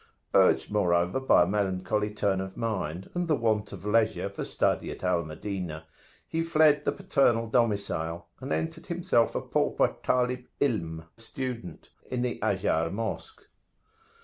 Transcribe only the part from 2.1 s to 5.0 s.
turn of mind, and the want of leisure for study